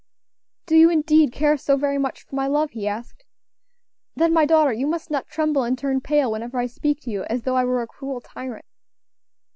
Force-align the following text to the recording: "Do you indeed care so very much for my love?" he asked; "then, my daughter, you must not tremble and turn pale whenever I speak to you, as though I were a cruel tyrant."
"Do 0.65 0.75
you 0.75 0.89
indeed 0.89 1.31
care 1.31 1.57
so 1.57 1.77
very 1.77 1.99
much 1.99 2.25
for 2.25 2.33
my 2.35 2.47
love?" 2.47 2.71
he 2.71 2.87
asked; 2.87 3.23
"then, 4.15 4.33
my 4.33 4.47
daughter, 4.47 4.73
you 4.73 4.87
must 4.87 5.11
not 5.11 5.27
tremble 5.27 5.61
and 5.61 5.77
turn 5.77 6.01
pale 6.01 6.31
whenever 6.31 6.57
I 6.57 6.65
speak 6.65 7.01
to 7.01 7.11
you, 7.11 7.23
as 7.25 7.43
though 7.43 7.55
I 7.55 7.65
were 7.65 7.83
a 7.83 7.87
cruel 7.87 8.19
tyrant." 8.19 8.65